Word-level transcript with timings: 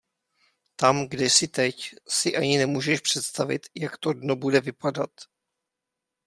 Tam, 0.77 1.07
kde 1.09 1.25
jsi 1.25 1.47
teď, 1.47 1.95
si 2.07 2.35
ani 2.37 2.57
nemůžeš 2.57 2.99
představit, 3.01 3.67
jak 3.75 3.97
to 3.97 4.13
dno 4.13 4.35
bude 4.35 4.59
vypadat. 4.61 5.09